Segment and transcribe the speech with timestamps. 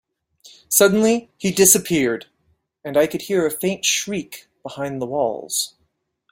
[0.67, 2.25] Suddenly, he disappeared,
[2.83, 5.75] and I could hear a faint shriek behind the walls.